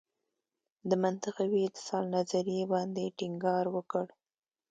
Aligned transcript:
د 0.89 0.91
منطقوي 1.03 1.61
اتصال 1.65 2.05
نظریې 2.15 2.63
باندې 2.73 3.13
ټینګار 3.17 3.65
وکړ. 3.75 4.05